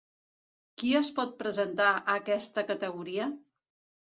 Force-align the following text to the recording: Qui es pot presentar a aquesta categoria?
Qui 0.81 0.93
es 0.99 1.11
pot 1.19 1.35
presentar 1.41 1.91
a 1.99 2.01
aquesta 2.23 2.65
categoria? 2.73 3.29